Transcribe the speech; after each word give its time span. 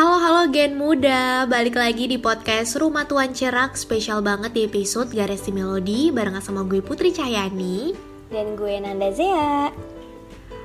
Halo 0.00 0.16
halo 0.16 0.42
Gen 0.48 0.80
Muda, 0.80 1.44
balik 1.44 1.76
lagi 1.76 2.08
di 2.08 2.16
podcast 2.16 2.72
Rumah 2.80 3.04
Tuan 3.04 3.36
Cerak. 3.36 3.76
Spesial 3.76 4.24
banget 4.24 4.56
di 4.56 4.64
episode 4.64 5.12
Garesi 5.12 5.52
Melodi 5.52 6.08
Barengan 6.08 6.40
sama 6.40 6.64
gue 6.64 6.80
Putri 6.80 7.12
Cahyani. 7.12 7.92
Dan 8.32 8.56
gue 8.56 8.80
Nanda 8.80 9.12
Zea. 9.12 9.68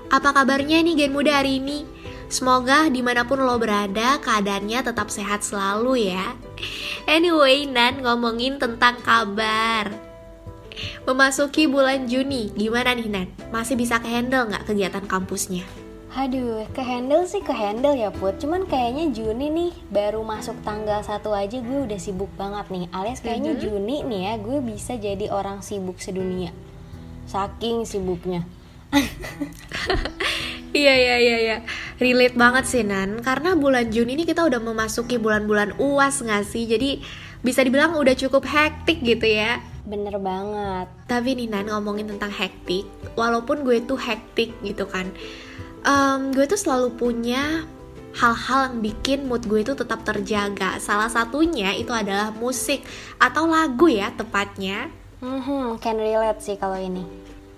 Apa 0.08 0.30
kabarnya 0.32 0.80
nih 0.80 0.96
Gen 0.96 1.12
Muda 1.12 1.44
hari 1.44 1.60
ini? 1.60 1.84
Semoga 2.32 2.88
di 2.88 3.04
mana 3.04 3.28
pun 3.28 3.44
lo 3.44 3.60
berada, 3.60 4.24
keadaannya 4.24 4.80
tetap 4.88 5.12
sehat 5.12 5.44
selalu 5.44 6.16
ya. 6.16 6.32
Anyway, 7.04 7.68
Nan 7.68 8.08
ngomongin 8.08 8.56
tentang 8.56 9.04
kabar. 9.04 9.92
Memasuki 11.04 11.68
bulan 11.68 12.08
Juni, 12.08 12.56
gimana 12.56 12.96
nih 12.96 13.12
Nan? 13.12 13.28
Masih 13.52 13.76
bisa 13.76 14.00
kehandle 14.00 14.48
nggak 14.48 14.64
kegiatan 14.64 15.04
kampusnya? 15.04 15.85
Aduh, 16.16 16.64
ke 16.72 16.80
handle 16.80 17.28
sih 17.28 17.44
ke 17.44 17.52
handle 17.52 17.92
ya 17.92 18.08
Put. 18.08 18.40
Cuman 18.40 18.64
kayaknya 18.72 19.12
Juni 19.12 19.52
nih 19.52 19.72
baru 19.92 20.24
masuk 20.24 20.56
tanggal 20.64 21.04
satu 21.04 21.36
aja 21.36 21.60
gue 21.60 21.80
udah 21.84 22.00
sibuk 22.00 22.32
banget 22.40 22.72
nih. 22.72 22.88
Alias 22.96 23.20
kayaknya 23.20 23.52
Mhm. 23.52 23.60
Juni 23.60 23.98
nih 24.08 24.22
ya 24.32 24.34
gue 24.40 24.58
bisa 24.64 24.96
jadi 24.96 25.28
orang 25.28 25.60
sibuk 25.60 26.00
sedunia. 26.00 26.56
Saking 27.28 27.84
sibuknya. 27.84 28.48
Iya 30.76 30.92
iya 30.92 31.16
iya 31.24 31.38
iya. 31.40 31.58
Relate 32.04 32.36
banget 32.36 32.68
sih 32.68 32.84
Nan. 32.84 33.24
Karena 33.24 33.56
bulan 33.56 33.96
Juni 33.96 34.20
ini 34.20 34.28
kita 34.28 34.44
udah 34.44 34.60
memasuki 34.60 35.16
bulan-bulan 35.16 35.80
uas 35.80 36.20
gak 36.20 36.44
sih? 36.44 36.68
Jadi 36.68 37.00
bisa 37.40 37.64
dibilang 37.64 37.96
udah 37.96 38.12
cukup 38.12 38.44
hektik 38.44 39.00
gitu 39.00 39.24
ya. 39.24 39.64
Bener 39.88 40.20
banget. 40.20 40.92
Tapi 41.08 41.32
nih 41.32 41.48
Nan 41.48 41.72
ngomongin 41.72 42.12
tentang 42.12 42.28
hektik 42.28 42.84
Walaupun 43.16 43.64
gue 43.64 43.88
tuh 43.88 43.96
hektik 43.96 44.52
gitu 44.68 44.84
kan 44.84 45.16
em, 45.86 46.34
Gue 46.34 46.50
tuh 46.50 46.58
selalu 46.58 46.98
punya 46.98 47.64
hal-hal 48.16 48.72
yang 48.72 48.78
bikin 48.82 49.30
mood 49.30 49.46
gue 49.46 49.62
itu 49.62 49.78
tetap 49.78 50.02
terjaga 50.02 50.82
Salah 50.82 51.08
satunya 51.08 51.78
itu 51.78 51.94
adalah 51.94 52.34
musik 52.34 52.82
Atau 53.22 53.46
lagu 53.46 53.88
ya 53.88 54.10
tepatnya 54.18 54.90
hmm, 55.22 55.78
Can 55.80 56.02
relate 56.02 56.42
sih 56.42 56.58
kalau 56.58 56.76
ini 56.76 57.06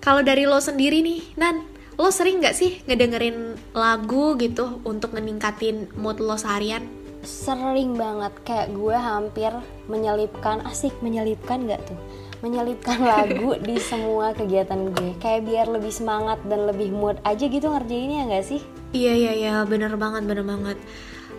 Kalau 0.04 0.20
dari 0.20 0.44
lo 0.44 0.60
sendiri 0.60 1.00
nih 1.00 1.40
Nan 1.40 1.64
Lo 1.98 2.14
sering 2.14 2.38
gak 2.38 2.54
sih 2.54 2.78
ngedengerin 2.86 3.58
lagu 3.74 4.38
gitu 4.38 4.78
Untuk 4.86 5.16
meningkatin 5.16 5.90
mood 5.98 6.22
lo 6.22 6.38
seharian? 6.38 6.86
Sering 7.26 7.98
banget 7.98 8.30
kayak 8.46 8.70
gue 8.70 8.94
hampir 8.94 9.50
menyelipkan 9.90 10.62
Asik 10.62 10.94
menyelipkan 11.02 11.66
gak 11.66 11.82
tuh? 11.90 11.98
Menyelipkan 12.38 12.98
lagu 12.98 13.58
di 13.66 13.76
semua 13.78 14.30
kegiatan 14.30 14.90
gue 14.90 15.18
Kayak 15.18 15.42
biar 15.44 15.66
lebih 15.68 15.90
semangat 15.90 16.38
dan 16.46 16.64
lebih 16.64 16.90
mood 16.90 17.18
aja 17.22 17.42
gitu 17.42 17.66
ngerjainnya 17.66 18.30
gak 18.30 18.46
sih? 18.46 18.60
Iya 18.90 19.12
iya 19.12 19.32
iya 19.34 19.54
bener 19.62 19.94
banget 19.94 20.22
bener 20.24 20.42
banget 20.42 20.78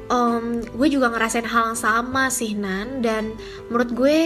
Em, 0.08 0.66
Gue 0.66 0.90
juga 0.90 1.08
ngerasain 1.08 1.46
hal 1.46 1.72
yang 1.72 1.80
sama 1.80 2.28
sih 2.30 2.52
Nan 2.54 3.00
Dan 3.00 3.38
menurut 3.68 3.92
gue 3.92 4.20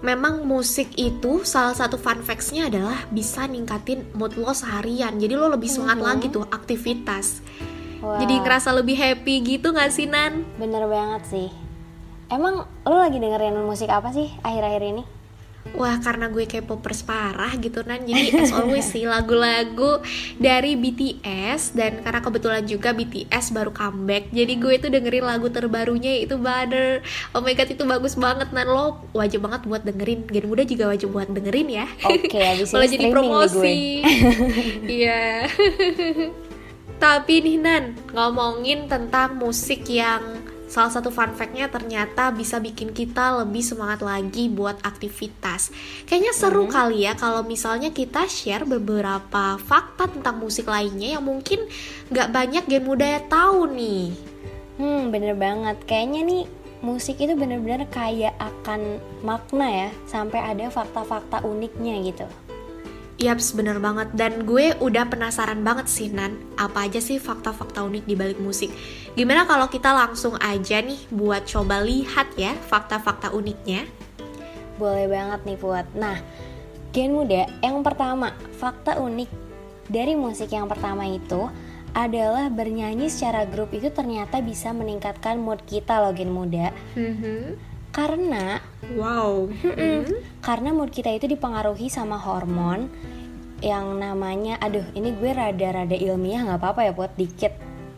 memang 0.00 0.44
musik 0.44 0.94
itu 0.94 1.42
salah 1.42 1.72
satu 1.72 1.96
fun 1.96 2.20
facts-nya 2.20 2.68
adalah 2.68 3.02
bisa 3.08 3.44
ningkatin 3.44 4.06
mood 4.12 4.34
lo 4.34 4.50
seharian 4.50 5.16
Jadi 5.16 5.34
lo 5.34 5.48
lebih 5.48 5.66
semangat 5.66 5.98
Mhm. 5.98 6.06
lagi 6.06 6.26
tuh 6.30 6.44
aktivitas 6.46 7.26
Wah. 7.98 8.20
Jadi 8.20 8.36
ngerasa 8.38 8.68
lebih 8.70 8.94
happy 8.94 9.34
gitu 9.40 9.72
gak 9.72 9.88
sih 9.88 10.04
Nan? 10.04 10.44
Bener 10.54 10.84
banget 10.84 11.24
sih. 11.24 11.48
Emang 12.28 12.64
lo 12.82 12.96
lagi 12.96 13.16
dengerin 13.16 13.56
musik 13.58 13.88
apa 13.88 14.08
sih 14.10 14.28
akhir-akhir 14.40 14.82
ini? 14.82 15.02
Wah 15.72 15.96
karena 15.98 16.28
gue 16.28 16.44
K-popers 16.44 17.00
parah 17.02 17.50
gitu 17.56 17.80
Nan. 17.88 18.04
Jadi 18.04 18.36
as 18.36 18.52
always 18.52 18.84
sih 18.92 19.08
lagu-lagu 19.08 20.04
dari 20.36 20.76
BTS 20.76 21.72
Dan 21.72 22.04
karena 22.04 22.20
kebetulan 22.20 22.62
juga 22.68 22.92
BTS 22.92 23.56
baru 23.56 23.72
comeback. 23.72 24.28
Jadi 24.28 24.54
gue 24.60 24.74
tuh 24.76 24.90
dengerin 24.92 25.24
lagu 25.24 25.48
terbarunya 25.48 26.20
yaitu 26.20 26.36
Butter 26.36 27.00
Oh 27.32 27.40
my 27.40 27.56
god 27.56 27.72
itu 27.72 27.82
bagus 27.88 28.14
banget 28.14 28.52
Nan. 28.52 28.68
Lo 28.68 29.02
wajib 29.16 29.48
banget 29.48 29.64
buat 29.64 29.82
dengerin. 29.82 30.28
Gen 30.28 30.46
muda 30.46 30.62
juga 30.68 30.92
wajib 30.92 31.16
buat 31.16 31.32
dengerin 31.32 31.68
ya. 31.72 31.86
Oke, 32.04 32.38
ini 32.38 32.64
Malah 32.68 32.88
jadi 32.90 33.06
promosi. 33.08 33.80
Iya. 34.84 35.48
Tapi 37.02 37.34
nih 37.42 37.58
Nan 37.58 37.84
Ngomongin 38.14 38.86
tentang 38.86 39.36
musik 39.40 39.88
yang 39.90 40.43
Salah 40.74 40.90
satu 40.90 41.14
fun 41.14 41.30
fact-nya 41.38 41.70
ternyata 41.70 42.34
bisa 42.34 42.58
bikin 42.58 42.90
kita 42.90 43.46
lebih 43.46 43.62
semangat 43.62 44.02
lagi 44.02 44.50
buat 44.50 44.82
aktivitas. 44.82 45.70
Kayaknya 46.02 46.34
seru 46.34 46.66
kali 46.66 47.06
ya 47.06 47.14
kalau 47.14 47.46
misalnya 47.46 47.94
kita 47.94 48.26
share 48.26 48.66
beberapa 48.66 49.54
fakta 49.62 50.10
tentang 50.10 50.42
musik 50.42 50.66
lainnya 50.66 51.14
yang 51.14 51.22
mungkin 51.22 51.62
nggak 52.10 52.26
banyak 52.34 52.64
gen 52.66 52.82
muda 52.82 53.22
tahu 53.30 53.70
nih. 53.70 54.18
Hmm, 54.82 55.14
bener 55.14 55.38
banget. 55.38 55.78
Kayaknya 55.86 56.20
nih 56.26 56.42
musik 56.82 57.22
itu 57.22 57.38
bener-bener 57.38 57.86
kaya 57.86 58.34
akan 58.42 58.98
makna 59.22 59.70
ya, 59.70 59.88
sampai 60.10 60.42
ada 60.42 60.74
fakta-fakta 60.74 61.46
uniknya 61.46 62.02
gitu. 62.02 62.26
Yaps, 63.24 63.56
bener 63.56 63.80
banget. 63.80 64.12
Dan 64.12 64.44
gue 64.44 64.76
udah 64.76 65.08
penasaran 65.08 65.64
banget 65.64 65.88
sih, 65.88 66.12
Nan. 66.12 66.36
Apa 66.60 66.84
aja 66.84 67.00
sih 67.00 67.16
fakta-fakta 67.16 67.80
unik 67.80 68.04
di 68.04 68.12
balik 68.12 68.36
musik? 68.36 68.68
Gimana 69.16 69.48
kalau 69.48 69.72
kita 69.72 69.96
langsung 69.96 70.36
aja 70.44 70.84
nih 70.84 71.00
buat 71.08 71.48
coba 71.48 71.80
lihat 71.80 72.36
ya 72.36 72.52
fakta-fakta 72.68 73.32
uniknya? 73.32 73.88
Boleh 74.76 75.08
banget 75.08 75.40
nih 75.48 75.56
buat. 75.56 75.86
Nah, 75.96 76.20
Gen 76.92 77.16
Muda, 77.16 77.48
yang 77.64 77.80
pertama, 77.80 78.36
fakta 78.60 79.00
unik 79.00 79.32
dari 79.88 80.12
musik 80.12 80.52
yang 80.52 80.68
pertama 80.68 81.08
itu 81.08 81.48
adalah 81.94 82.50
bernyanyi 82.50 83.06
secara 83.06 83.46
grup 83.46 83.70
itu 83.70 83.88
ternyata 83.88 84.42
bisa 84.42 84.74
meningkatkan 84.74 85.38
mood 85.38 85.62
kita 85.64 86.02
loh 86.02 86.12
Gen 86.12 86.28
Muda. 86.28 86.74
Karena 87.94 88.58
Wow. 88.98 89.48
Mm-mm. 89.62 90.04
Karena 90.44 90.74
mood 90.74 90.92
kita 90.92 91.08
itu 91.14 91.24
dipengaruhi 91.30 91.88
sama 91.88 92.20
hormon 92.20 92.90
yang 93.64 93.96
namanya, 93.96 94.60
aduh 94.60 94.84
ini 94.92 95.16
gue 95.16 95.32
rada-rada 95.32 95.96
ilmiah 95.96 96.44
nggak 96.44 96.60
apa-apa 96.60 96.80
ya 96.84 96.92
buat 96.92 97.16
dikit. 97.16 97.54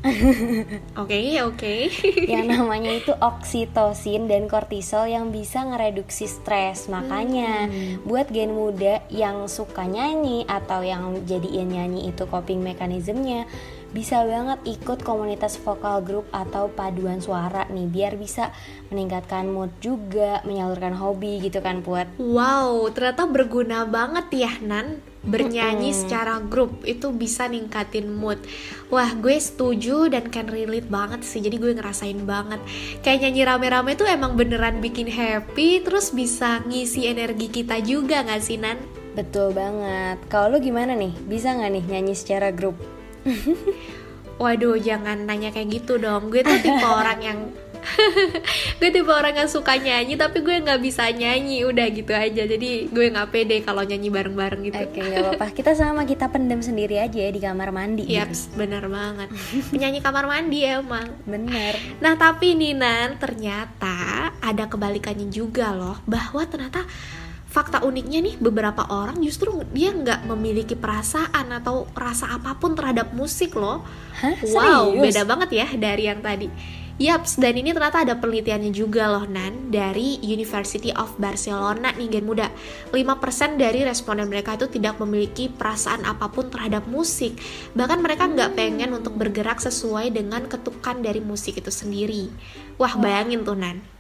Oke, 1.03 1.19
oke. 1.43 1.91
yang 2.31 2.47
namanya 2.55 2.95
itu 2.95 3.11
oksitosin 3.11 4.31
dan 4.31 4.47
kortisol 4.47 5.11
yang 5.11 5.35
bisa 5.35 5.67
ngereduksi 5.67 6.31
stres. 6.31 6.87
Makanya 6.87 7.67
buat 8.07 8.31
gen 8.31 8.55
muda 8.55 9.03
yang 9.11 9.51
suka 9.51 9.83
nyanyi 9.83 10.47
atau 10.47 10.87
yang 10.87 11.27
jadiin 11.27 11.75
nyanyi 11.75 12.15
itu 12.15 12.23
coping 12.31 12.63
mekanismenya 12.63 13.51
bisa 13.97 14.21
banget 14.29 14.61
ikut 14.69 15.01
komunitas 15.01 15.57
vokal 15.57 16.05
group 16.05 16.29
atau 16.29 16.69
paduan 16.69 17.25
suara 17.25 17.65
nih 17.73 17.89
biar 17.89 18.21
bisa 18.21 18.53
meningkatkan 18.93 19.49
mood 19.49 19.73
juga, 19.81 20.45
menyalurkan 20.45 20.93
hobi 20.93 21.41
gitu 21.41 21.65
kan 21.65 21.81
buat 21.81 22.05
Wow, 22.21 22.93
ternyata 22.93 23.25
berguna 23.25 23.89
banget 23.89 24.45
ya, 24.45 24.53
Nan. 24.61 25.01
Bernyanyi 25.27 25.91
secara 25.91 26.39
grup 26.39 26.87
itu 26.87 27.11
bisa 27.11 27.51
ningkatin 27.51 28.07
mood. 28.15 28.39
Wah, 28.95 29.11
gue 29.11 29.35
setuju 29.35 30.07
dan 30.07 30.31
can 30.31 30.47
relate 30.47 30.87
banget 30.87 31.27
sih. 31.27 31.43
Jadi 31.43 31.59
gue 31.59 31.75
ngerasain 31.75 32.23
banget. 32.23 32.63
Kayak 33.03 33.27
nyanyi 33.27 33.43
rame-rame 33.43 33.93
tuh 33.99 34.07
emang 34.07 34.39
beneran 34.39 34.79
bikin 34.79 35.11
happy, 35.11 35.83
terus 35.83 36.15
bisa 36.15 36.63
ngisi 36.71 37.11
energi 37.11 37.51
kita 37.51 37.83
juga 37.83 38.23
gak 38.23 38.39
sih, 38.39 38.55
Nan? 38.55 38.79
Betul 39.19 39.51
banget. 39.51 40.23
Kalau 40.31 40.55
lu 40.55 40.59
gimana 40.63 40.95
nih? 40.95 41.11
Bisa 41.27 41.57
nggak 41.59 41.73
nih 41.75 41.85
nyanyi 41.91 42.15
secara 42.15 42.55
grup? 42.55 42.79
Waduh, 44.43 44.77
jangan 44.77 45.25
nanya 45.25 45.49
kayak 45.49 45.81
gitu 45.81 45.97
dong. 45.97 46.29
Gue 46.29 46.45
tuh 46.45 46.61
tipe 46.61 46.89
orang 47.01 47.21
yang 47.25 47.39
gue 48.83 48.91
tipe 48.91 49.09
orang 49.09 49.35
yang 49.39 49.51
suka 49.51 49.79
nyanyi 49.79 50.19
tapi 50.19 50.43
gue 50.43 50.59
nggak 50.59 50.83
bisa 50.83 51.07
nyanyi 51.15 51.63
udah 51.63 51.87
gitu 51.95 52.13
aja 52.13 52.43
jadi 52.43 52.91
gue 52.91 53.07
nggak 53.15 53.31
pede 53.31 53.63
kalau 53.63 53.87
nyanyi 53.87 54.11
bareng-bareng 54.11 54.63
gitu 54.67 54.83
Oke, 54.83 55.01
nggak 55.01 55.23
apa-apa. 55.23 55.47
Kita 55.55 55.73
sama 55.79 56.03
kita 56.03 56.27
pendem 56.29 56.61
sendiri 56.61 56.99
aja 56.99 57.15
ya 57.15 57.31
di 57.31 57.39
kamar 57.39 57.71
mandi. 57.71 58.03
gitu. 58.07 58.19
Yaps, 58.19 58.53
bener 58.59 58.91
banget. 58.91 59.29
Penyanyi 59.71 60.01
kamar 60.03 60.25
mandi 60.27 60.67
emang. 60.67 61.09
Bener. 61.25 61.79
Nah 62.03 62.15
tapi 62.19 62.59
nih 62.59 62.75
Nan, 62.75 63.23
ternyata 63.23 64.31
ada 64.43 64.65
kebalikannya 64.67 65.31
juga 65.31 65.73
loh 65.73 66.03
Bahwa 66.05 66.43
ternyata 66.47 66.85
fakta 67.57 67.81
uniknya 67.81 68.21
nih 68.21 68.37
beberapa 68.37 68.85
orang 68.93 69.17
justru 69.25 69.65
dia 69.73 69.89
nggak 69.89 70.29
memiliki 70.29 70.77
perasaan 70.77 71.57
atau 71.57 71.89
rasa 71.97 72.37
apa 72.37 72.53
pun 72.61 72.77
terhadap 72.77 73.17
musik 73.17 73.57
loh. 73.57 73.81
Hah? 74.21 74.37
Wow, 74.53 74.93
Serius? 74.93 75.05
beda 75.09 75.23
banget 75.25 75.51
ya 75.65 75.67
dari 75.73 76.05
yang 76.05 76.21
tadi. 76.21 76.53
Yaps, 76.97 77.37
dan 77.37 77.61
ini 77.61 77.77
ternyata 77.77 78.09
ada 78.09 78.17
penelitiannya 78.17 78.73
juga 78.73 79.05
loh 79.05 79.29
Nan 79.29 79.69
Dari 79.69 80.17
University 80.25 80.89
of 80.97 81.13
Barcelona 81.21 81.93
nih 81.93 82.09
Gen 82.09 82.25
Muda. 82.25 82.49
5% 82.89 83.61
dari 83.61 83.85
responden 83.85 84.33
mereka 84.33 84.57
itu 84.57 84.65
tidak 84.73 84.97
memiliki 84.97 85.53
perasaan 85.53 86.09
apa 86.09 86.33
pun 86.33 86.49
terhadap 86.49 86.89
musik. 86.89 87.37
Bahkan 87.77 88.01
mereka 88.01 88.25
nggak 88.33 88.57
pengen 88.57 88.97
untuk 88.97 89.13
bergerak 89.13 89.61
sesuai 89.61 90.09
dengan 90.09 90.49
ketukan 90.49 91.05
dari 91.05 91.21
musik 91.21 91.61
itu 91.61 91.69
sendiri. 91.69 92.33
Wah. 92.81 92.97
bayangin 92.97 93.45
tuh 93.45 93.61
Nan 93.61 93.96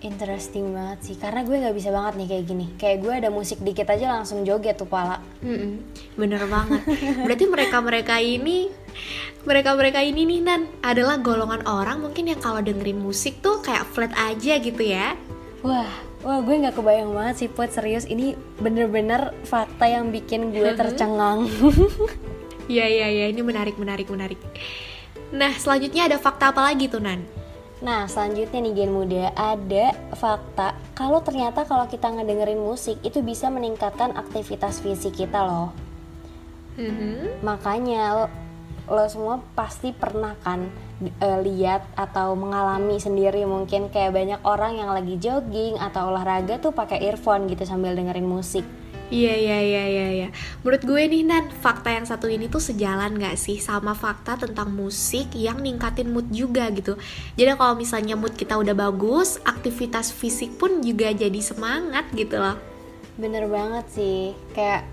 Interesting 0.00 0.72
banget 0.72 0.98
sih, 1.04 1.16
karena 1.20 1.44
gue 1.44 1.60
nggak 1.60 1.76
bisa 1.76 1.92
banget 1.92 2.16
nih 2.16 2.28
kayak 2.32 2.44
gini. 2.48 2.66
Kayak 2.80 2.96
gue 3.04 3.12
ada 3.20 3.28
musik 3.28 3.60
dikit 3.60 3.84
aja 3.92 4.16
langsung 4.16 4.48
joget 4.48 4.80
tuh 4.80 4.88
pala. 4.88 5.20
Mm-mm, 5.44 5.84
bener 6.16 6.40
banget. 6.48 6.80
Berarti 7.20 7.44
mereka-mereka 7.44 8.16
ini 8.16 8.72
Mereka-mereka 9.40 10.04
ini 10.04 10.28
nih 10.28 10.40
Nan 10.44 10.68
adalah 10.84 11.16
golongan 11.16 11.64
orang 11.64 12.04
mungkin 12.04 12.28
yang 12.28 12.40
kalau 12.44 12.60
dengerin 12.60 13.00
musik 13.00 13.40
tuh 13.40 13.64
kayak 13.64 13.88
flat 13.88 14.12
aja 14.12 14.60
gitu 14.60 14.84
ya. 14.84 15.16
Wah, 15.64 15.88
wah 16.20 16.44
gue 16.44 16.60
nggak 16.60 16.76
kebayang 16.76 17.16
banget 17.16 17.44
sih 17.44 17.48
Put 17.48 17.72
serius 17.72 18.04
ini 18.04 18.36
bener-bener 18.60 19.32
fakta 19.48 19.88
yang 19.88 20.12
bikin 20.12 20.52
gue 20.52 20.76
tercengang. 20.76 21.48
Iya 22.70 22.86
iya 22.86 23.06
iya 23.10 23.26
ini 23.26 23.42
menarik 23.42 23.74
menarik 23.82 24.06
menarik. 24.06 24.38
Nah 25.34 25.50
selanjutnya 25.58 26.06
ada 26.06 26.22
fakta 26.22 26.54
apa 26.54 26.70
lagi 26.70 26.86
tuh 26.86 27.02
Nan? 27.02 27.26
Nah, 27.80 28.04
selanjutnya 28.04 28.60
nih 28.60 28.74
Gen 28.76 28.92
Muda, 28.92 29.32
ada 29.32 29.96
fakta 30.12 30.76
kalau 30.92 31.24
ternyata 31.24 31.64
kalau 31.64 31.88
kita 31.88 32.12
ngedengerin 32.12 32.60
musik 32.60 33.00
itu 33.00 33.24
bisa 33.24 33.48
meningkatkan 33.48 34.12
aktivitas 34.20 34.84
fisik 34.84 35.16
kita 35.16 35.40
loh. 35.40 35.72
Mhm. 36.76 37.40
Makanya 37.40 38.02
lo, 38.20 38.26
lo 38.84 39.04
semua 39.08 39.40
pasti 39.56 39.96
pernah 39.96 40.36
kan 40.44 40.68
eh, 41.00 41.38
lihat 41.40 41.88
atau 41.96 42.36
mengalami 42.36 43.00
sendiri 43.00 43.48
mungkin 43.48 43.88
kayak 43.88 44.12
banyak 44.12 44.40
orang 44.44 44.76
yang 44.76 44.92
lagi 44.92 45.16
jogging 45.16 45.80
atau 45.80 46.12
olahraga 46.12 46.60
tuh 46.60 46.76
pakai 46.76 47.00
earphone 47.08 47.48
gitu 47.48 47.64
sambil 47.64 47.96
dengerin 47.96 48.28
musik. 48.28 48.68
Iya 49.10 49.34
iya 49.34 49.58
iya 49.58 49.84
iya 49.90 50.06
iya. 50.22 50.28
Menurut 50.62 50.86
gue 50.86 51.02
nih 51.02 51.26
Nan, 51.26 51.50
fakta 51.50 51.90
yang 51.90 52.06
satu 52.06 52.30
ini 52.30 52.46
tuh 52.46 52.62
sejalan 52.62 53.18
gak 53.18 53.34
sih 53.34 53.58
sama 53.58 53.90
fakta 53.90 54.38
tentang 54.38 54.70
musik 54.70 55.34
yang 55.34 55.58
ningkatin 55.58 56.14
mood 56.14 56.30
juga 56.30 56.70
gitu. 56.70 56.94
Jadi 57.34 57.58
kalau 57.58 57.74
misalnya 57.74 58.14
mood 58.14 58.38
kita 58.38 58.54
udah 58.54 58.70
bagus, 58.70 59.42
aktivitas 59.42 60.14
fisik 60.14 60.54
pun 60.54 60.78
juga 60.78 61.10
jadi 61.10 61.42
semangat 61.42 62.06
gitu 62.14 62.38
loh. 62.38 62.54
Bener 63.18 63.50
banget 63.50 63.84
sih, 63.90 64.30
kayak 64.54 64.86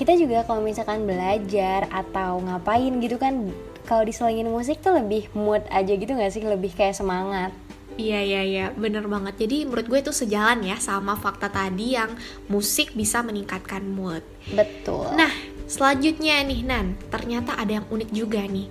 kita 0.00 0.16
juga 0.16 0.48
kalau 0.48 0.64
misalkan 0.64 1.04
belajar 1.04 1.92
atau 1.92 2.40
ngapain 2.40 2.96
gitu 3.04 3.20
kan 3.20 3.52
kalau 3.84 4.08
diselingin 4.08 4.48
musik 4.48 4.80
tuh 4.80 4.96
lebih 4.96 5.28
mood 5.36 5.60
aja 5.68 5.92
gitu 5.92 6.08
gak 6.16 6.32
sih, 6.32 6.40
lebih 6.40 6.72
kayak 6.72 6.96
semangat. 6.96 7.52
Iya 8.00 8.20
iya 8.24 8.42
iya, 8.42 8.66
bener 8.72 9.04
banget. 9.04 9.44
Jadi 9.44 9.68
menurut 9.68 9.86
gue 9.88 10.00
itu 10.00 10.12
sejalan 10.14 10.64
ya 10.64 10.80
sama 10.80 11.12
fakta 11.16 11.52
tadi 11.52 11.92
yang 11.96 12.16
musik 12.48 12.96
bisa 12.96 13.20
meningkatkan 13.20 13.84
mood. 13.84 14.24
Betul. 14.48 15.12
Nah, 15.12 15.32
selanjutnya 15.68 16.40
nih 16.40 16.60
Nan, 16.64 16.96
ternyata 17.12 17.56
ada 17.56 17.82
yang 17.82 17.86
unik 17.92 18.10
juga 18.10 18.40
nih. 18.48 18.68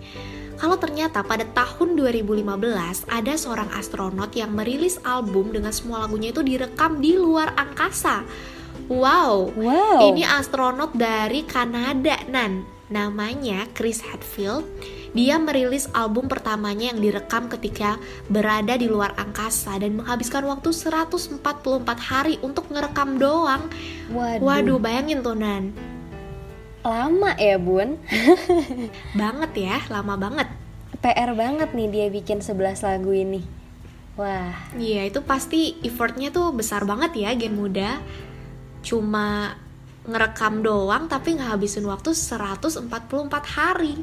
Kalau 0.62 0.78
ternyata 0.78 1.26
pada 1.26 1.42
tahun 1.42 1.98
2015 1.98 3.10
ada 3.10 3.34
seorang 3.34 3.70
astronot 3.74 4.30
yang 4.38 4.54
merilis 4.54 5.02
album 5.02 5.50
dengan 5.50 5.74
semua 5.74 6.06
lagunya 6.06 6.30
itu 6.30 6.46
direkam 6.46 7.02
di 7.02 7.18
luar 7.18 7.58
angkasa. 7.58 8.22
Wow, 8.86 9.50
wow. 9.58 10.00
ini 10.06 10.22
astronot 10.22 10.94
dari 10.94 11.46
Kanada, 11.50 12.22
Nan. 12.30 12.81
Namanya 12.92 13.72
Chris 13.72 14.04
Hadfield. 14.04 14.68
Dia 15.16 15.40
merilis 15.40 15.88
album 15.96 16.28
pertamanya 16.28 16.92
yang 16.92 17.00
direkam 17.00 17.48
ketika 17.48 17.96
berada 18.28 18.76
di 18.76 18.92
luar 18.92 19.16
angkasa 19.16 19.80
dan 19.80 19.96
menghabiskan 19.96 20.44
waktu 20.44 20.76
144 20.76 21.40
hari 22.00 22.36
untuk 22.44 22.68
ngerekam 22.68 23.16
doang. 23.16 23.64
Waduh. 24.12 24.44
Waduh, 24.44 24.78
bayangin 24.80 25.24
tuh 25.24 25.36
Nan. 25.36 25.72
Lama 26.84 27.32
ya 27.40 27.56
bun? 27.56 27.96
Banget 29.20 29.52
ya, 29.56 29.78
lama 29.88 30.18
banget. 30.20 30.50
PR 31.00 31.34
banget 31.34 31.74
nih 31.74 31.88
dia 31.90 32.08
bikin 32.12 32.44
11 32.44 32.84
lagu 32.84 33.12
ini. 33.16 33.42
Wah, 34.20 34.54
Iya, 34.76 35.08
itu 35.08 35.24
pasti 35.24 35.80
effortnya 35.82 36.30
tuh 36.30 36.52
besar 36.52 36.84
banget 36.84 37.16
ya 37.16 37.32
Gen 37.34 37.56
Muda. 37.56 37.98
Cuma 38.84 39.56
ngerekam 40.02 40.66
doang 40.66 41.06
tapi 41.06 41.38
ngehabisin 41.38 41.86
waktu 41.86 42.14
144 42.16 42.90
hari. 43.58 44.02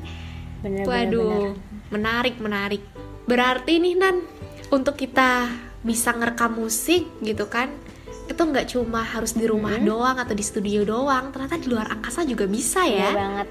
bener-bener. 0.58 0.90
Waduh, 0.90 1.54
menarik 1.94 2.42
menarik. 2.42 2.82
Berarti 3.30 3.78
nih 3.78 3.94
Nan, 3.94 4.26
untuk 4.74 4.98
kita 4.98 5.46
bisa 5.86 6.10
ngerekam 6.10 6.58
musik 6.58 7.06
gitu 7.22 7.46
kan, 7.46 7.70
itu 8.26 8.42
nggak 8.42 8.66
cuma 8.74 9.06
harus 9.06 9.38
di 9.38 9.46
rumah 9.46 9.78
doang 9.78 10.18
atau 10.18 10.34
di 10.34 10.42
studio 10.42 10.82
doang, 10.82 11.30
ternyata 11.30 11.56
di 11.62 11.70
luar 11.70 11.94
angkasa 11.94 12.26
juga 12.26 12.50
bisa 12.50 12.82
Bener 12.82 12.98
ya. 12.98 13.10
banget. 13.14 13.48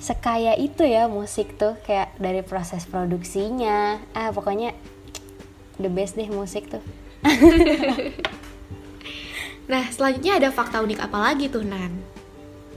Sekaya 0.00 0.52
itu 0.56 0.82
ya 0.88 1.04
musik 1.08 1.56
tuh 1.60 1.76
kayak 1.84 2.16
dari 2.16 2.40
proses 2.40 2.88
produksinya. 2.88 4.00
Ah, 4.16 4.32
pokoknya 4.32 4.72
the 5.76 5.92
best 5.92 6.16
deh 6.16 6.28
musik 6.32 6.68
tuh. 6.72 6.80
Nah, 9.64 9.88
selanjutnya 9.88 10.36
ada 10.36 10.48
fakta 10.52 10.84
unik 10.84 11.00
apa 11.00 11.18
lagi 11.32 11.48
tuh 11.48 11.64
Nan? 11.64 11.92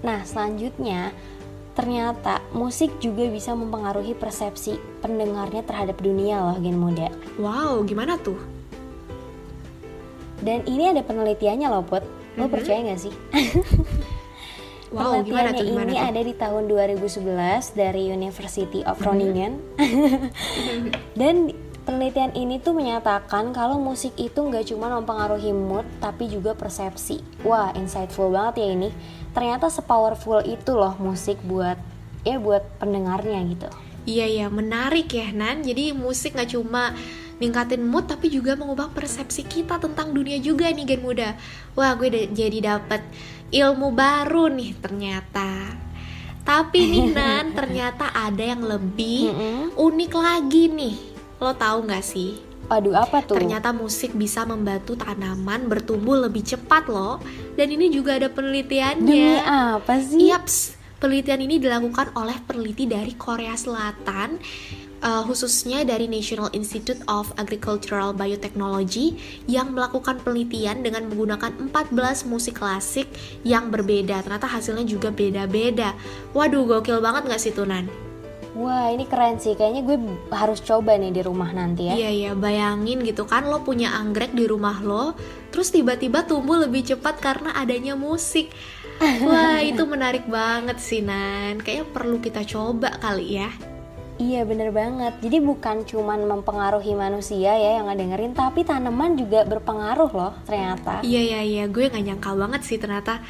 Nah, 0.04 0.24
selanjutnya 0.24 1.12
ternyata 1.76 2.42
musik 2.58 2.98
juga 2.98 3.30
bisa 3.30 3.54
mempengaruhi 3.54 4.18
persepsi 4.18 4.82
pendengarnya 5.04 5.62
terhadap 5.62 6.02
dunia 6.02 6.42
loh 6.42 6.58
gen 6.58 6.80
muda. 6.80 7.12
Wow, 7.38 7.86
gimana 7.86 8.18
tuh? 8.18 8.40
Dan 10.42 10.66
ini 10.66 10.90
ada 10.90 11.02
penelitiannya 11.06 11.68
loh 11.70 11.86
Put. 11.86 12.06
Lo 12.38 12.46
Mhm. 12.46 12.54
percaya 12.54 12.80
gak 12.94 13.02
sih? 13.02 13.14
Wow, 14.88 15.20
gimana 15.20 15.52
tuh? 15.52 15.68
Gimana 15.68 15.92
ini 15.92 16.00
tuh? 16.00 16.08
ada 16.08 16.22
di 16.24 16.32
tahun 16.32 16.64
2011 16.72 17.76
dari 17.76 18.08
University 18.08 18.88
of 18.88 18.96
Groningen. 19.04 19.60
Dan 21.20 21.52
penelitian 21.88 22.36
ini 22.36 22.60
tuh 22.60 22.76
menyatakan 22.76 23.56
kalau 23.56 23.80
musik 23.80 24.12
itu 24.20 24.36
nggak 24.36 24.68
cuma 24.76 24.92
mempengaruhi 24.92 25.56
mood 25.56 25.88
tapi 26.04 26.28
juga 26.28 26.52
persepsi. 26.52 27.24
Wah, 27.48 27.72
insightful 27.80 28.28
banget 28.28 28.60
ya 28.60 28.68
ini. 28.76 28.90
Ternyata 29.32 29.72
sepowerful 29.72 30.44
itu 30.44 30.76
loh 30.76 31.00
musik 31.00 31.40
buat 31.48 31.80
ya 32.28 32.36
buat 32.44 32.68
pendengarnya 32.84 33.40
gitu. 33.48 33.72
Iya 34.04 34.26
iya 34.28 34.48
menarik 34.52 35.08
ya 35.16 35.32
Nan. 35.32 35.64
Jadi 35.64 35.96
musik 35.96 36.36
nggak 36.36 36.52
cuma 36.52 36.92
ningkatin 37.40 37.88
mood 37.88 38.12
tapi 38.12 38.28
juga 38.28 38.60
mengubah 38.60 38.92
persepsi 38.92 39.48
kita 39.48 39.80
tentang 39.80 40.12
dunia 40.12 40.44
juga 40.44 40.68
nih 40.68 40.84
Gen 40.84 41.00
Muda. 41.08 41.40
Wah 41.80 41.96
gue 41.96 42.12
da- 42.12 42.32
jadi 42.36 42.76
dapet 42.76 43.00
ilmu 43.56 43.96
baru 43.96 44.52
nih 44.52 44.76
ternyata. 44.84 45.72
Tapi 46.44 46.80
nih 46.84 47.08
Nan 47.16 47.56
ternyata 47.56 48.12
ada 48.12 48.44
yang 48.44 48.60
lebih 48.68 49.32
unik 49.80 50.12
lagi 50.12 50.68
nih. 50.68 50.96
Lo 51.38 51.54
tahu 51.54 51.86
nggak 51.86 52.06
sih? 52.06 52.42
Waduh, 52.68 53.00
apa 53.00 53.24
tuh? 53.24 53.40
Ternyata 53.40 53.72
musik 53.72 54.12
bisa 54.12 54.44
membantu 54.44 55.00
tanaman 55.00 55.72
bertumbuh 55.72 56.28
lebih 56.28 56.44
cepat 56.44 56.92
loh. 56.92 57.24
Dan 57.56 57.72
ini 57.72 57.88
juga 57.88 58.20
ada 58.20 58.28
penelitiannya. 58.28 59.08
Demi 59.08 59.40
apa 59.40 60.04
sih? 60.04 60.28
Yaps, 60.28 60.76
penelitian 61.00 61.48
ini 61.48 61.64
dilakukan 61.64 62.12
oleh 62.18 62.36
peneliti 62.44 62.84
dari 62.84 63.16
Korea 63.16 63.56
Selatan, 63.56 64.44
eh, 65.00 65.22
khususnya 65.24 65.88
dari 65.88 66.12
National 66.12 66.52
Institute 66.52 67.00
of 67.08 67.32
Agricultural 67.40 68.12
Biotechnology 68.12 69.16
yang 69.48 69.72
melakukan 69.72 70.20
penelitian 70.26 70.84
dengan 70.84 71.08
menggunakan 71.08 71.72
14 71.72 72.28
musik 72.28 72.60
klasik 72.60 73.08
yang 73.48 73.72
berbeda. 73.72 74.26
Ternyata 74.28 74.50
hasilnya 74.50 74.84
juga 74.84 75.08
beda-beda. 75.08 75.96
Waduh, 76.36 76.68
gokil 76.68 77.00
banget 77.00 77.32
gak 77.32 77.40
sih 77.40 77.56
Tunan? 77.56 78.07
Wah, 78.58 78.90
ini 78.90 79.06
keren 79.06 79.38
sih. 79.38 79.54
Kayaknya 79.54 79.82
gue 79.86 79.98
harus 80.34 80.60
coba 80.66 80.98
nih 80.98 81.14
di 81.14 81.22
rumah 81.22 81.54
nanti 81.54 81.94
ya. 81.94 81.94
Iya 81.94 82.10
iya, 82.10 82.32
bayangin 82.34 83.06
gitu 83.06 83.30
kan 83.30 83.46
lo 83.46 83.62
punya 83.62 83.94
anggrek 83.94 84.34
di 84.34 84.50
rumah 84.50 84.82
lo, 84.82 85.14
terus 85.54 85.70
tiba-tiba 85.70 86.26
tumbuh 86.26 86.58
lebih 86.58 86.82
cepat 86.82 87.22
karena 87.22 87.54
adanya 87.54 87.94
musik. 87.94 88.50
Wah, 89.30 89.62
itu 89.62 89.86
menarik 89.86 90.26
banget 90.26 90.82
sih 90.82 91.06
Nan. 91.06 91.62
Kayaknya 91.62 91.86
perlu 91.94 92.18
kita 92.18 92.42
coba 92.50 92.98
kali 92.98 93.38
ya. 93.38 93.50
Iya 94.18 94.50
bener 94.50 94.74
banget. 94.74 95.14
Jadi 95.22 95.38
bukan 95.38 95.86
cuman 95.86 96.26
mempengaruhi 96.26 96.98
manusia 96.98 97.54
ya 97.54 97.78
yang 97.78 97.86
ngedengerin, 97.86 98.34
tapi 98.34 98.66
tanaman 98.66 99.14
juga 99.14 99.46
berpengaruh 99.46 100.10
loh 100.10 100.34
ternyata. 100.50 101.06
Iya 101.06 101.22
iya 101.22 101.42
iya, 101.46 101.64
gue 101.70 101.94
gak 101.94 102.02
nyangka 102.02 102.34
banget 102.34 102.66
sih 102.66 102.82
ternyata 102.82 103.22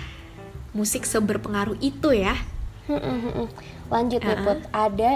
musik 0.72 1.03
seberpengaruh 1.03 1.75
itu 1.84 2.15
ya. 2.15 2.39
Lanjut 3.88 4.20
nih 4.20 4.36
Ha-ha. 4.36 4.46
Put, 4.46 4.60
ada 4.75 5.12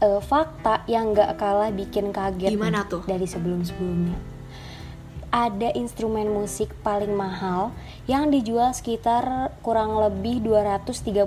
eh, 0.00 0.20
fakta 0.24 0.74
yang 0.88 1.12
gak 1.12 1.36
kalah 1.36 1.70
bikin 1.70 2.10
kaget 2.10 2.56
Gimana 2.56 2.84
nih 2.84 2.90
tuh? 2.90 3.02
dari 3.04 3.26
sebelum-sebelumnya. 3.28 4.16
Ada 5.34 5.74
instrumen 5.74 6.30
musik 6.30 6.70
paling 6.86 7.10
mahal 7.10 7.74
yang 8.06 8.30
dijual 8.30 8.70
sekitar 8.70 9.50
kurang 9.66 9.98
lebih 9.98 10.38
231 10.38 11.26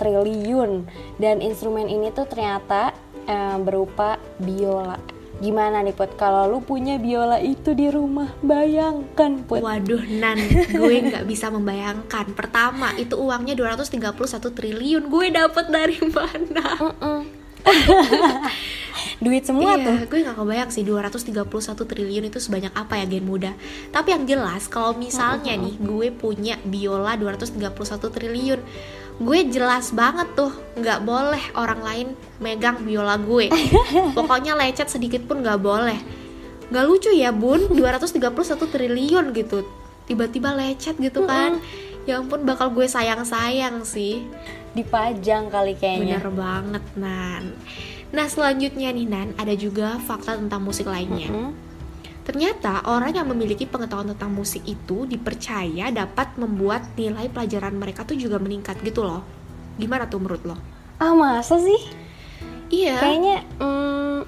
triliun 0.00 0.88
dan 1.20 1.44
instrumen 1.44 1.92
ini 1.92 2.08
tuh 2.08 2.24
ternyata 2.24 2.96
eh, 3.28 3.58
berupa 3.60 4.16
biola. 4.40 5.13
Gimana 5.44 5.84
nih 5.84 5.92
Put 5.92 6.16
kalau 6.16 6.48
lu 6.48 6.64
punya 6.64 6.96
biola 6.96 7.36
itu 7.36 7.76
di 7.76 7.92
rumah? 7.92 8.32
Bayangkan 8.40 9.44
Put. 9.44 9.60
Waduh 9.60 10.00
Nan, 10.08 10.40
gue 10.72 10.96
gak 11.12 11.28
bisa 11.28 11.52
membayangkan. 11.52 12.32
Pertama, 12.32 12.96
itu 12.96 13.12
uangnya 13.20 13.52
231 13.52 14.16
triliun. 14.56 15.12
Gue 15.12 15.28
dapet 15.28 15.68
dari 15.68 16.00
mana? 16.00 16.64
Mm-mm. 16.80 17.20
Duit 19.24 19.44
semua 19.44 19.76
iya, 19.76 19.84
tuh. 19.84 19.96
gue 20.08 20.20
gak 20.24 20.36
kebayang 20.36 20.70
sih 20.72 20.84
231 20.84 21.48
triliun 21.76 22.24
itu 22.28 22.38
sebanyak 22.40 22.72
apa 22.72 23.00
ya 23.00 23.04
gen 23.04 23.24
muda. 23.28 23.52
Tapi 23.92 24.16
yang 24.16 24.24
jelas 24.24 24.68
kalau 24.68 24.96
misalnya 24.96 25.52
nih 25.56 25.76
gue 25.76 26.08
punya 26.12 26.56
biola 26.64 27.16
231 27.20 27.60
triliun, 28.00 28.60
gue 29.14 29.38
jelas 29.46 29.94
banget 29.94 30.26
tuh 30.34 30.50
nggak 30.74 31.06
boleh 31.06 31.44
orang 31.54 31.80
lain 31.86 32.08
megang 32.42 32.82
biola 32.82 33.14
gue. 33.18 33.50
Pokoknya 34.16 34.58
lecet 34.58 34.90
sedikit 34.90 35.22
pun 35.24 35.42
nggak 35.42 35.60
boleh. 35.62 35.98
Nggak 36.70 36.84
lucu 36.90 37.10
ya 37.14 37.30
bun? 37.30 37.70
231 37.70 38.18
triliun 38.58 39.30
gitu. 39.30 39.62
Tiba-tiba 40.10 40.50
lecet 40.52 40.98
gitu 40.98 41.22
kan. 41.24 41.62
Ya 42.04 42.20
ampun 42.20 42.44
bakal 42.44 42.74
gue 42.74 42.84
sayang-sayang 42.84 43.86
sih. 43.86 44.26
Dipajang 44.74 45.48
kali 45.48 45.78
kayaknya. 45.78 46.18
bener 46.18 46.28
banget 46.34 46.84
Nan. 46.98 47.44
Nah 48.10 48.26
selanjutnya 48.26 48.90
nih 48.90 49.06
Nan 49.06 49.32
ada 49.38 49.54
juga 49.54 49.96
fakta 50.02 50.36
tentang 50.36 50.60
musik 50.66 50.90
lainnya. 50.90 51.54
Ternyata 52.24 52.88
orang 52.88 53.12
yang 53.12 53.28
memiliki 53.28 53.68
pengetahuan 53.68 54.16
tentang 54.16 54.32
musik 54.32 54.64
itu 54.64 55.04
dipercaya 55.04 55.92
dapat 55.92 56.40
membuat 56.40 56.96
nilai 56.96 57.28
pelajaran 57.28 57.76
mereka 57.76 58.08
tuh 58.08 58.16
juga 58.16 58.40
meningkat 58.40 58.80
gitu 58.80 59.04
loh. 59.04 59.20
Gimana 59.76 60.08
tuh 60.08 60.24
menurut 60.24 60.42
lo? 60.48 60.56
Ah 60.96 61.12
masa 61.12 61.60
sih? 61.60 61.80
Iya. 62.72 62.96
Kayaknya 62.96 63.36
hmm, 63.60 64.18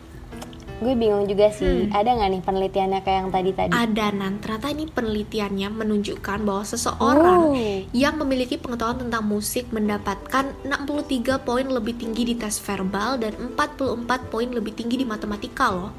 gue 0.85 0.93
bingung 0.93 1.25
juga 1.25 1.49
sih. 1.49 1.89
Hmm. 1.89 1.97
Ada 1.97 2.21
nggak 2.21 2.31
nih 2.37 2.43
penelitiannya 2.45 3.01
kayak 3.01 3.19
yang 3.25 3.31
tadi 3.33 3.51
tadi? 3.57 3.73
Ada 3.73 4.07
nan, 4.13 4.45
ternyata 4.45 4.69
ini 4.77 4.85
penelitiannya 4.93 5.69
menunjukkan 5.73 6.39
bahwa 6.45 6.65
seseorang 6.69 7.41
Oh. 7.49 7.57
yang 7.97 8.21
memiliki 8.21 8.61
pengetahuan 8.61 9.09
tentang 9.09 9.25
musik 9.25 9.73
mendapatkan 9.73 10.53
63 10.69 11.41
poin 11.49 11.65
lebih 11.65 11.97
tinggi 11.97 12.29
di 12.29 12.35
tes 12.37 12.61
verbal 12.61 13.17
dan 13.17 13.33
44 13.57 14.29
poin 14.29 14.53
lebih 14.53 14.77
tinggi 14.77 15.01
di 15.01 15.07
matematika 15.09 15.73
loh. 15.73 15.91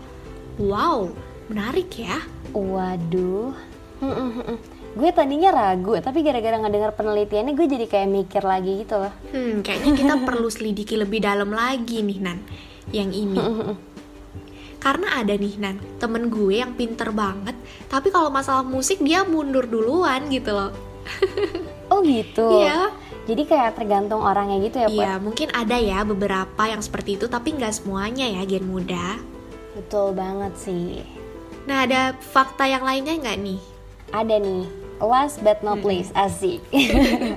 Wow, 0.62 1.14
menarik 1.48 1.90
ya. 2.00 2.20
Waduh. 2.52 3.56
Hmm, 3.98 4.14
hmm, 4.14 4.32
hmm, 4.32 4.46
hmm. 4.46 4.58
Gue 4.98 5.10
tadinya 5.14 5.54
ragu, 5.54 5.94
tapi 6.02 6.26
gara-gara 6.26 6.58
ngedenger 6.58 6.92
penelitiannya 6.98 7.54
gue 7.54 7.68
jadi 7.70 7.86
kayak 7.86 8.10
mikir 8.10 8.42
lagi 8.42 8.82
gitu 8.82 8.98
loh. 8.98 9.14
Hmm, 9.30 9.62
kayaknya 9.62 9.92
kita 9.94 10.16
perlu 10.28 10.50
selidiki 10.50 10.98
lebih 10.98 11.22
dalam 11.22 11.54
lagi 11.54 12.02
nih 12.02 12.20
Nan, 12.22 12.42
yang 12.90 13.14
ini. 13.14 13.38
Karena 14.82 15.22
ada 15.22 15.34
nih 15.38 15.56
Nan, 15.62 15.78
temen 16.02 16.34
gue 16.34 16.62
yang 16.62 16.74
pinter 16.74 17.14
banget, 17.14 17.54
tapi 17.90 18.10
kalau 18.10 18.34
masalah 18.34 18.66
musik 18.66 18.98
dia 19.02 19.22
mundur 19.22 19.70
duluan 19.70 20.30
gitu 20.30 20.54
loh. 20.54 20.72
Oh 21.88 22.04
gitu. 22.04 22.44
Iya, 22.68 22.92
Jadi 23.32 23.48
kayak 23.48 23.80
tergantung 23.80 24.20
orangnya 24.20 24.60
gitu 24.60 24.76
ya, 24.84 24.88
iya 24.92 25.14
mungkin 25.24 25.48
ada 25.56 25.80
ya 25.80 26.04
beberapa 26.04 26.68
yang 26.68 26.84
seperti 26.84 27.16
itu, 27.16 27.32
tapi 27.32 27.56
nggak 27.56 27.80
semuanya 27.80 28.28
ya 28.28 28.44
gen 28.44 28.68
muda. 28.68 29.16
Betul 29.72 30.12
banget 30.12 30.52
sih. 30.60 31.17
Nah 31.68 31.84
ada 31.84 32.16
fakta 32.16 32.64
yang 32.64 32.88
lainnya 32.88 33.20
nggak 33.20 33.38
nih? 33.44 33.60
Ada 34.16 34.40
nih, 34.40 34.64
last 35.04 35.44
but 35.44 35.60
not 35.60 35.84
least, 35.84 36.16
asik. 36.16 36.64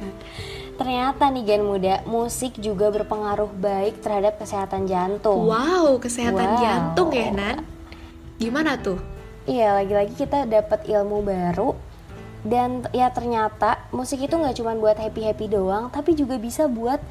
Ternyata 0.79 1.29
nih 1.29 1.45
gen 1.45 1.67
muda, 1.67 2.01
musik 2.07 2.57
juga 2.57 2.89
berpengaruh 2.95 3.51
baik 3.59 4.01
terhadap 4.01 4.39
kesehatan 4.39 4.87
jantung. 4.87 5.51
Wow, 5.51 5.99
kesehatan 5.99 6.57
Wow. 6.57 6.61
jantung 6.63 7.11
ya 7.11 7.29
Nan? 7.35 7.67
Gimana 8.39 8.79
tuh? 8.79 8.97
Iya, 9.45 9.77
lagi-lagi 9.83 10.15
kita 10.15 10.47
dapat 10.47 10.87
ilmu 10.87 11.27
baru 11.27 11.75
dan 12.41 12.89
ya 12.97 13.13
ternyata 13.13 13.85
musik 13.93 14.25
itu 14.25 14.33
nggak 14.33 14.57
cuma 14.57 14.73
buat 14.79 14.97
happy-happy 14.97 15.51
doang, 15.53 15.91
tapi 15.93 16.17
juga 16.17 16.41
bisa 16.41 16.65
buat 16.71 17.03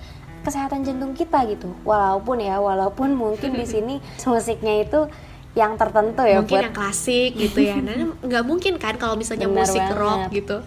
kesehatan 0.42 0.88
jantung 0.88 1.14
kita 1.14 1.44
gitu. 1.52 1.70
Walaupun 1.84 2.42
ya, 2.42 2.58
walaupun 2.64 3.14
mungkin 3.14 3.54
di 3.54 3.68
sini 3.76 4.00
musiknya 4.24 4.88
itu 4.88 5.12
yang 5.58 5.76
tertentu 5.76 6.22
ya 6.24 6.46
mungkin 6.46 6.54
buat 6.56 6.66
yang 6.70 6.76
klasik 6.78 7.32
gitu 7.36 7.60
ya 7.62 7.82
Nan 7.86 8.14
nggak 8.22 8.44
mungkin 8.46 8.78
kan 8.78 8.96
kalau 9.02 9.18
misalnya 9.18 9.50
Benar 9.50 9.66
musik 9.66 9.82
banget. 9.82 9.98
rock 9.98 10.22
gitu 10.30 10.58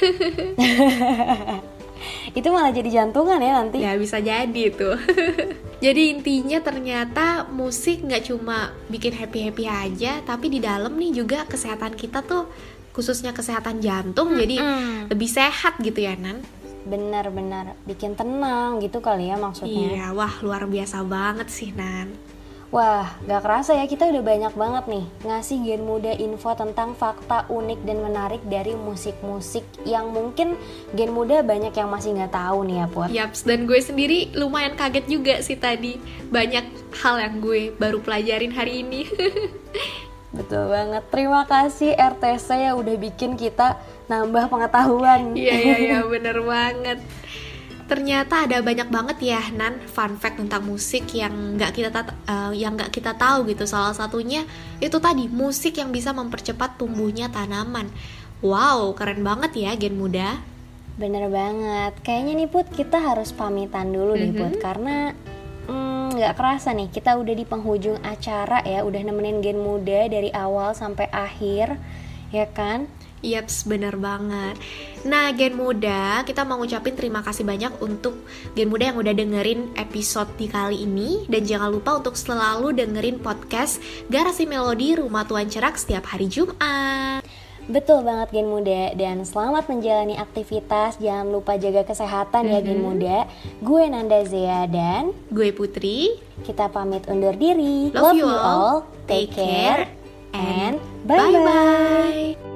itu 2.38 2.48
malah 2.48 2.72
jadi 2.72 3.02
jantungan 3.02 3.40
ya 3.42 3.52
nanti. 3.60 3.78
Ya 3.82 3.92
bisa 3.98 4.18
jadi 4.22 4.72
tuh. 4.72 4.96
jadi 5.84 6.16
intinya 6.16 6.58
ternyata 6.64 7.44
musik 7.50 8.00
nggak 8.04 8.32
cuma 8.32 8.72
bikin 8.88 9.12
happy 9.12 9.50
happy 9.50 9.64
aja, 9.68 10.24
tapi 10.24 10.48
di 10.48 10.60
dalam 10.62 10.96
nih 10.96 11.20
juga 11.24 11.44
kesehatan 11.44 11.96
kita 11.96 12.24
tuh 12.24 12.48
khususnya 12.90 13.30
kesehatan 13.30 13.78
jantung 13.78 14.34
jadi 14.34 14.58
lebih 15.06 15.28
sehat 15.30 15.78
gitu 15.84 16.00
ya 16.02 16.16
Nan. 16.16 16.42
Benar-benar 16.88 17.76
bikin 17.84 18.16
tenang 18.16 18.80
gitu 18.80 19.04
kali 19.04 19.28
ya 19.28 19.36
maksudnya. 19.36 19.92
Iya, 19.94 20.06
wah 20.16 20.40
luar 20.40 20.64
biasa 20.66 21.04
banget 21.04 21.52
sih 21.52 21.70
Nan. 21.76 22.29
Wah, 22.70 23.18
gak 23.26 23.42
kerasa 23.42 23.74
ya 23.74 23.82
kita 23.90 24.06
udah 24.06 24.22
banyak 24.22 24.54
banget 24.54 24.84
nih 24.86 25.04
ngasih 25.26 25.58
gen 25.66 25.82
muda 25.82 26.14
info 26.14 26.54
tentang 26.54 26.94
fakta 26.94 27.42
unik 27.50 27.82
dan 27.82 27.98
menarik 27.98 28.38
dari 28.46 28.78
musik-musik 28.78 29.66
yang 29.82 30.14
mungkin 30.14 30.54
gen 30.94 31.10
muda 31.10 31.42
banyak 31.42 31.74
yang 31.74 31.90
masih 31.90 32.14
nggak 32.14 32.30
tahu 32.30 32.62
nih 32.70 32.78
ya 32.78 32.86
Put. 32.86 33.08
Yaps, 33.10 33.42
dan 33.42 33.66
gue 33.66 33.82
sendiri 33.82 34.30
lumayan 34.38 34.78
kaget 34.78 35.06
juga 35.10 35.34
sih 35.42 35.58
tadi 35.58 35.98
banyak 36.30 36.94
hal 37.02 37.18
yang 37.18 37.42
gue 37.42 37.74
baru 37.74 37.98
pelajarin 37.98 38.54
hari 38.54 38.86
ini. 38.86 39.02
Betul 40.38 40.70
banget. 40.70 41.02
Terima 41.10 41.42
kasih 41.50 41.90
RTC 41.98 42.70
yang 42.70 42.78
udah 42.78 42.96
bikin 43.02 43.34
kita 43.34 43.82
nambah 44.06 44.46
pengetahuan. 44.46 45.34
Iya 45.34 45.56
iya 45.58 45.76
iya 45.82 45.98
bener 46.12 46.38
banget. 46.38 47.02
Ternyata 47.90 48.46
ada 48.46 48.62
banyak 48.62 48.86
banget 48.86 49.18
ya 49.34 49.42
Nan 49.50 49.82
fun 49.90 50.14
fact 50.14 50.38
tentang 50.38 50.62
musik 50.62 51.10
yang 51.10 51.58
nggak 51.58 51.74
kita 51.74 52.06
eh, 52.06 52.52
yang 52.54 52.78
nggak 52.78 52.94
kita 52.94 53.18
tahu 53.18 53.50
gitu. 53.50 53.66
Salah 53.66 53.90
satunya 53.90 54.46
itu 54.78 54.94
tadi 55.02 55.26
musik 55.26 55.74
yang 55.74 55.90
bisa 55.90 56.14
mempercepat 56.14 56.78
tumbuhnya 56.78 57.26
tanaman. 57.34 57.90
Wow 58.46 58.94
keren 58.94 59.26
banget 59.26 59.58
ya 59.58 59.74
gen 59.74 59.98
muda. 59.98 60.38
Bener 60.94 61.26
banget. 61.26 61.98
Kayaknya 62.06 62.32
nih 62.44 62.48
Put 62.48 62.70
kita 62.70 63.02
harus 63.02 63.34
pamitan 63.34 63.90
dulu 63.90 64.14
nih 64.14 64.38
Put 64.38 64.62
karena 64.62 65.10
hmm, 65.66 66.14
nggak 66.14 66.34
kerasa 66.36 66.76
nih 66.76 66.92
kita 66.92 67.16
udah 67.16 67.34
di 67.34 67.42
penghujung 67.48 67.98
acara 68.06 68.62
ya, 68.66 68.82
udah 68.84 69.00
nemenin 69.02 69.40
gen 69.40 69.58
muda 69.58 70.06
dari 70.06 70.28
awal 70.34 70.76
sampai 70.76 71.06
akhir, 71.08 71.78
ya 72.34 72.46
kan? 72.50 72.90
Yaps, 73.20 73.68
bener 73.68 74.00
banget. 74.00 74.56
Nah, 75.04 75.32
Gen 75.36 75.56
Muda, 75.56 76.24
kita 76.24 76.44
mau 76.44 76.60
ngucapin 76.60 76.96
terima 76.96 77.20
kasih 77.20 77.44
banyak 77.44 77.80
untuk 77.84 78.16
Gen 78.56 78.72
Muda 78.72 78.92
yang 78.92 78.98
udah 79.00 79.14
dengerin 79.16 79.76
episode 79.76 80.32
di 80.40 80.48
kali 80.48 80.88
ini. 80.88 81.28
Dan 81.28 81.44
jangan 81.44 81.68
lupa 81.68 82.00
untuk 82.00 82.16
selalu 82.16 82.72
dengerin 82.76 83.20
podcast 83.20 83.80
Garasi 84.08 84.48
Melodi 84.48 84.96
Rumah 84.96 85.28
Tuan 85.28 85.48
Cerak 85.52 85.76
setiap 85.76 86.08
hari 86.08 86.32
Jumat. 86.32 87.20
Betul 87.70 88.02
banget 88.02 88.34
Gen 88.34 88.48
Muda 88.50 88.96
dan 88.98 89.22
selamat 89.22 89.68
menjalani 89.68 90.16
aktivitas. 90.16 90.98
Jangan 90.98 91.28
lupa 91.28 91.54
jaga 91.60 91.86
kesehatan 91.86 92.50
ya 92.50 92.58
Gen 92.64 92.82
Muda. 92.82 93.28
Gue 93.60 93.84
Nanda 93.86 94.24
Zea 94.26 94.64
dan 94.66 95.12
Gue 95.28 95.52
Putri, 95.52 96.18
kita 96.42 96.72
pamit 96.72 97.06
undur 97.06 97.36
diri. 97.36 97.94
Love 97.94 98.16
you 98.16 98.26
all. 98.26 98.88
Take 99.06 99.36
care. 99.36 100.00
and 100.32 100.80
bye-bye. 101.06 101.32
bye-bye. 101.32 102.49